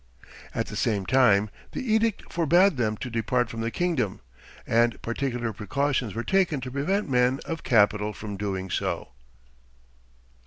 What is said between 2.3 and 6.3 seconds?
forbade them to depart from the kingdom, and particular precautions were